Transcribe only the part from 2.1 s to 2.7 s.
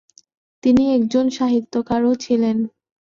ছিলেন।